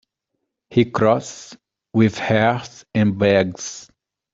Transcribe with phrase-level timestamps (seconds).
[0.71, 1.55] He crosses
[1.93, 2.63] with her
[2.95, 3.87] and begs.